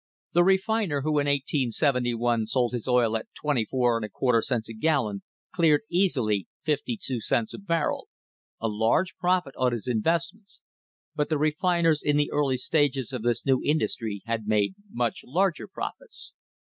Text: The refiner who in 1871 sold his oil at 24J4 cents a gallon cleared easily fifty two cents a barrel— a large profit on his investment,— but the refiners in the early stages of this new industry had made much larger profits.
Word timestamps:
The 0.33 0.43
refiner 0.43 1.01
who 1.01 1.19
in 1.19 1.27
1871 1.27 2.47
sold 2.47 2.73
his 2.73 2.87
oil 2.87 3.15
at 3.15 3.27
24J4 3.45 4.41
cents 4.41 4.67
a 4.67 4.73
gallon 4.73 5.21
cleared 5.53 5.81
easily 5.91 6.47
fifty 6.63 6.97
two 6.99 7.21
cents 7.21 7.53
a 7.53 7.59
barrel— 7.59 8.07
a 8.59 8.67
large 8.67 9.15
profit 9.17 9.53
on 9.57 9.73
his 9.73 9.87
investment,— 9.87 10.53
but 11.15 11.29
the 11.29 11.37
refiners 11.37 12.01
in 12.01 12.17
the 12.17 12.31
early 12.31 12.57
stages 12.57 13.13
of 13.13 13.21
this 13.21 13.45
new 13.45 13.61
industry 13.63 14.23
had 14.25 14.47
made 14.47 14.73
much 14.89 15.21
larger 15.23 15.67
profits. 15.67 16.33